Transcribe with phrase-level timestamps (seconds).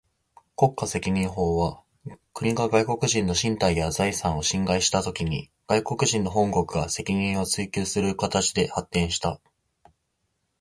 [0.55, 1.83] 国家責任法は、
[2.33, 9.39] 国が外国人の身体や財産を侵害したときに、外国人の本国が責任を追求する形で発展した。